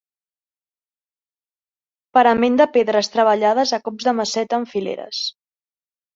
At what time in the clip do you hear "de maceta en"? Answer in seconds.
4.09-4.69